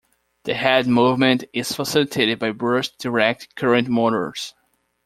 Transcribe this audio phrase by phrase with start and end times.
[0.45, 4.55] The head movement is facilitated by brushed direct-current motors.